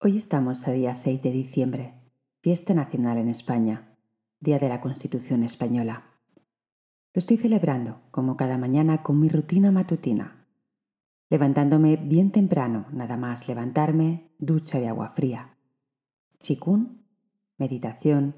[0.00, 1.94] Hoy estamos a día 6 de diciembre,
[2.40, 3.96] fiesta nacional en España,
[4.38, 6.04] Día de la Constitución Española.
[7.12, 10.46] Lo estoy celebrando, como cada mañana, con mi rutina matutina.
[11.30, 15.58] Levantándome bien temprano, nada más levantarme, ducha de agua fría.
[16.38, 17.02] Chikun,
[17.56, 18.36] meditación,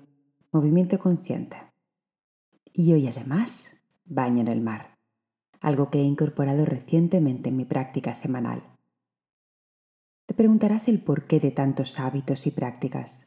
[0.53, 1.59] movimiento consciente.
[2.73, 4.97] Y hoy además, baño en el mar,
[5.61, 8.80] algo que he incorporado recientemente en mi práctica semanal.
[10.31, 13.27] Te preguntarás el porqué de tantos hábitos y prácticas.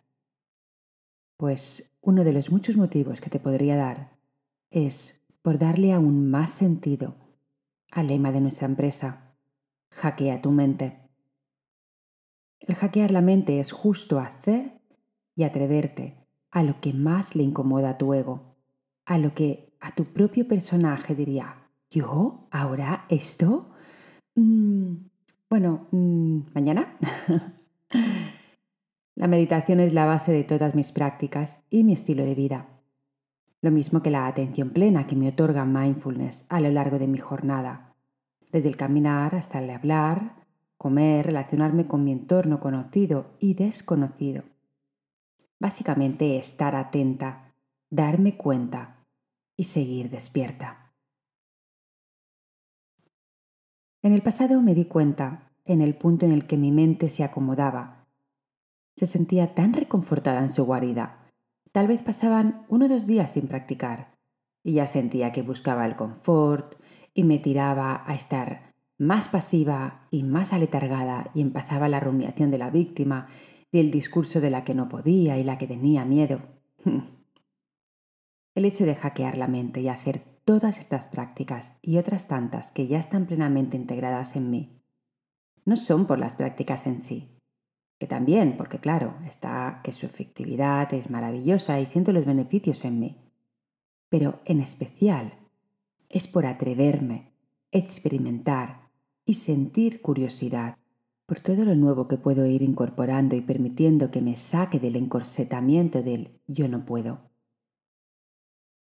[1.36, 4.16] Pues uno de los muchos motivos que te podría dar
[4.72, 7.16] es por darle aún más sentido
[7.92, 9.36] al lema de nuestra empresa,
[9.90, 11.02] hackea tu mente.
[12.62, 14.80] El hackear la mente es justo hacer
[15.36, 18.56] y atreverte a lo que más le incomoda a tu ego,
[19.04, 22.48] a lo que a tu propio personaje diría, ¿yo?
[22.50, 23.72] ¿Ahora esto?
[24.36, 25.13] Mm,
[25.54, 26.98] bueno, mm, mañana.
[29.16, 32.70] la meditación es la base de todas mis prácticas y mi estilo de vida.
[33.62, 37.20] Lo mismo que la atención plena que me otorga mindfulness a lo largo de mi
[37.20, 37.94] jornada,
[38.52, 40.38] desde el caminar hasta el hablar,
[40.76, 44.46] comer, relacionarme con mi entorno conocido y desconocido.
[45.60, 47.54] Básicamente estar atenta,
[47.92, 49.06] darme cuenta
[49.56, 50.83] y seguir despierta.
[54.04, 57.24] En el pasado me di cuenta, en el punto en el que mi mente se
[57.24, 58.06] acomodaba.
[58.98, 61.30] Se sentía tan reconfortada en su guarida.
[61.72, 64.14] Tal vez pasaban uno o dos días sin practicar,
[64.62, 66.76] y ya sentía que buscaba el confort
[67.14, 72.58] y me tiraba a estar más pasiva y más aletargada y empezaba la rumiación de
[72.58, 73.28] la víctima
[73.72, 76.42] y el discurso de la que no podía y la que tenía miedo.
[78.56, 82.88] El hecho de hackear la mente y hacer todas estas prácticas y otras tantas que
[82.88, 84.80] ya están plenamente integradas en mí
[85.66, 87.30] no son por las prácticas en sí,
[87.98, 93.00] que también, porque claro, está que su efectividad es maravillosa y siento los beneficios en
[93.00, 93.18] mí,
[94.10, 95.34] pero en especial
[96.10, 97.32] es por atreverme,
[97.72, 98.90] experimentar
[99.26, 100.78] y sentir curiosidad
[101.26, 106.04] por todo lo nuevo que puedo ir incorporando y permitiendo que me saque del encorsetamiento
[106.04, 107.32] del yo no puedo,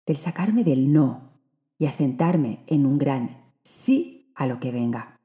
[0.04, 1.35] del sacarme del no
[1.78, 5.19] y asentarme en un gran sí a lo que venga.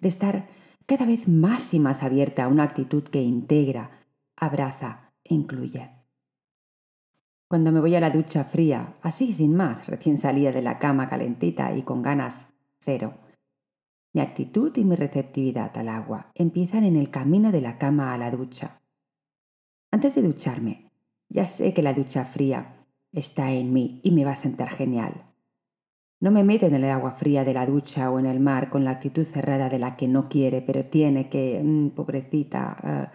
[0.00, 0.48] De estar
[0.86, 5.90] cada vez más y más abierta a una actitud que integra, abraza e incluye.
[7.48, 11.08] Cuando me voy a la ducha fría, así sin más, recién salida de la cama
[11.08, 12.48] calentita y con ganas
[12.80, 13.14] cero,
[14.12, 18.18] mi actitud y mi receptividad al agua empiezan en el camino de la cama a
[18.18, 18.80] la ducha.
[19.90, 20.90] Antes de ducharme,
[21.28, 25.26] ya sé que la ducha fría está en mí y me va a sentar genial.
[26.20, 28.84] No me meto en el agua fría de la ducha o en el mar con
[28.84, 32.76] la actitud cerrada de la que no quiere, pero tiene que, mm, pobrecita.
[32.82, 33.12] Ah,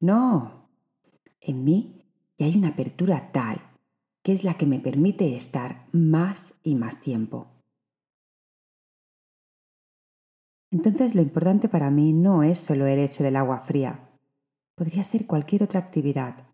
[0.00, 0.68] no.
[1.40, 2.04] En mí
[2.38, 3.60] ya hay una apertura tal
[4.24, 7.46] que es la que me permite estar más y más tiempo.
[10.70, 14.08] Entonces lo importante para mí no es solo el hecho del agua fría.
[14.74, 16.46] Podría ser cualquier otra actividad.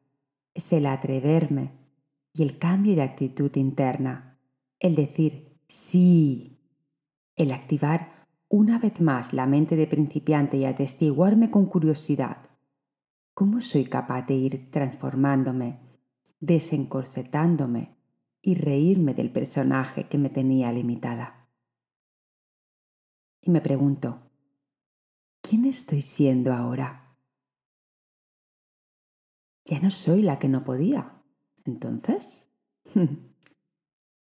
[0.52, 1.70] Es el atreverme
[2.34, 4.38] y el cambio de actitud interna.
[4.80, 6.58] El decir, Sí.
[7.36, 12.38] El activar una vez más la mente de principiante y atestiguarme con curiosidad.
[13.34, 15.78] ¿Cómo soy capaz de ir transformándome,
[16.40, 17.96] desencorsetándome
[18.42, 21.48] y reírme del personaje que me tenía limitada?
[23.40, 24.28] Y me pregunto,
[25.40, 27.16] ¿quién estoy siendo ahora?
[29.66, 31.22] Ya no soy la que no podía.
[31.64, 32.50] Entonces,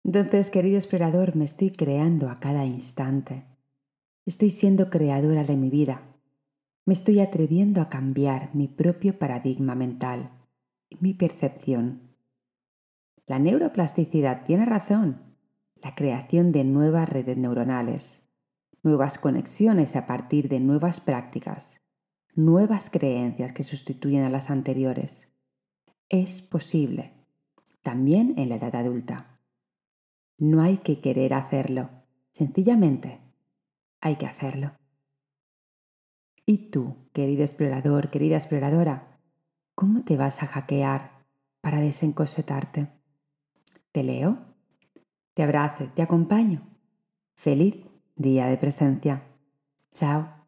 [0.03, 3.45] Entonces, querido explorador, me estoy creando a cada instante.
[4.25, 6.01] Estoy siendo creadora de mi vida.
[6.85, 10.31] Me estoy atreviendo a cambiar mi propio paradigma mental,
[10.99, 12.13] mi percepción.
[13.25, 15.21] La neuroplasticidad tiene razón.
[15.81, 18.21] La creación de nuevas redes neuronales,
[18.83, 21.79] nuevas conexiones a partir de nuevas prácticas,
[22.35, 25.29] nuevas creencias que sustituyen a las anteriores.
[26.09, 27.13] Es posible,
[27.81, 29.32] también en la edad adulta.
[30.37, 31.89] No hay que querer hacerlo,
[32.31, 33.19] sencillamente
[34.01, 34.73] hay que hacerlo.
[36.45, 39.19] ¿Y tú, querido explorador, querida exploradora,
[39.75, 41.23] cómo te vas a hackear
[41.61, 42.89] para desencosetarte?
[43.91, 44.39] ¿Te leo?
[45.33, 46.61] Te abrazo, te acompaño.
[47.35, 47.77] Feliz
[48.15, 49.23] día de presencia.
[49.91, 50.42] Chao.